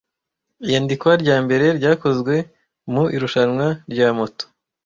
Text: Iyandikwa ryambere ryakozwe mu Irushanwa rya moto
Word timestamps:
Iyandikwa 0.65 1.11
ryambere 1.21 1.65
ryakozwe 1.79 2.35
mu 2.93 3.03
Irushanwa 3.15 3.67
rya 3.91 4.07
moto 4.17 4.43